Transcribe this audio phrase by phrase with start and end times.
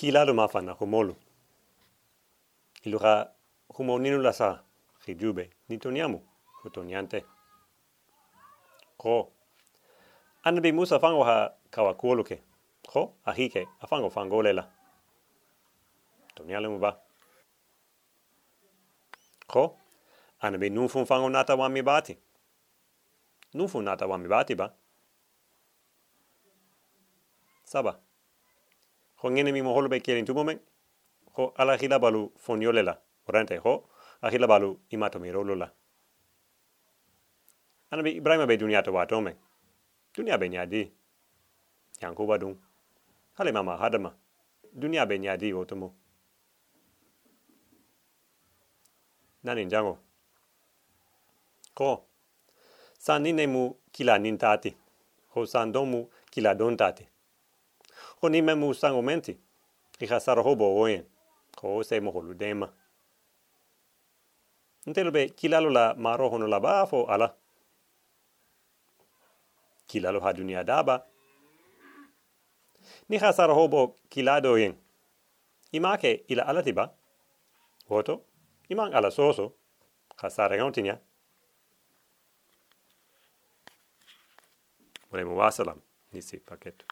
[0.00, 1.16] kilalo mafana homolu.
[2.82, 3.32] Ilura
[3.68, 4.62] humo ninu la sa,
[5.06, 6.28] hijube, nitoniamu,
[6.62, 7.24] hutoniante.
[8.96, 9.32] Ko,
[10.42, 12.42] anabi musa fango ha kawakuoluke.
[12.86, 14.70] Ko, ahike, afango fango lela.
[16.34, 16.96] Toniale mu ba.
[19.46, 19.78] Ko,
[20.40, 22.18] anabi nufun fango nata wami bati.
[23.54, 24.72] Nufun nata wami bati ba.
[27.64, 28.00] Saba.
[29.22, 30.58] Ho ngene mi moholo be kielin tumo men.
[31.36, 32.94] Ho ala hila balu foniole la.
[33.28, 33.88] Orante ho
[34.22, 35.68] ahila balu imato mi rolo la.
[37.90, 39.36] Anabi Ibrahim be dunia to wato men.
[40.14, 40.90] Dunia be nyadi.
[42.00, 42.56] Yanko badung.
[43.34, 44.14] Hale mama hadama.
[44.74, 45.94] Dunia be nyadi otomo.
[49.42, 49.98] Nani njango.
[51.74, 52.04] Ko.
[52.98, 54.74] San nine mu kila nintati.
[55.28, 57.06] Ho san domu kila dontati
[58.20, 59.38] ko ni memu sango menti.
[60.00, 61.04] I ha sara hobo oen.
[61.82, 62.68] Se mo holu dema.
[64.86, 67.34] Ntelo be kilalo la maro hono la bafo ala.
[69.86, 71.06] Kilalo ha dunia daba.
[73.08, 74.74] Ni ha sara hobo kilado yen.
[75.72, 76.62] Ima ke ila ala.
[77.88, 78.24] Woto.
[78.68, 79.54] Ima ala soso.
[80.16, 80.98] Ha sara gauntinya.
[85.10, 85.80] Volemo wasalam.
[86.12, 86.86] Nisi paketu.